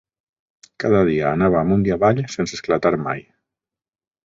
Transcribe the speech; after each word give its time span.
Cada 0.83 1.01
dia 1.09 1.27
anava 1.33 1.61
amunt 1.61 1.85
i 1.91 1.95
avall 1.97 2.23
sense 2.39 2.59
esclatar 2.61 2.95
mai. 3.07 3.25